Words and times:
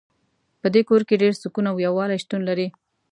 په 0.61 0.67
دې 0.73 0.81
کور 0.89 1.01
کې 1.07 1.21
ډېر 1.23 1.33
سکون 1.41 1.65
او 1.71 1.75
یووالۍ 1.85 2.17
شتون 2.23 2.41
لری 2.49 2.67